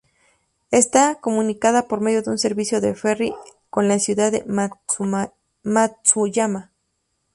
[0.71, 3.35] Está comunicada por medio de un servicio de ferry
[3.69, 5.29] con la Ciudad de Matsuyama.